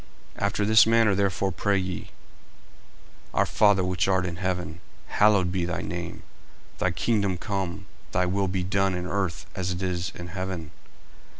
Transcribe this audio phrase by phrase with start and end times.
[0.35, 2.09] 40:006:009 After this manner therefore pray ye:
[3.35, 6.23] Our Father which art in heaven, Hallowed be thy name.
[6.77, 10.71] 40:006:010 Thy kingdom come, Thy will be done in earth, as it is in heaven.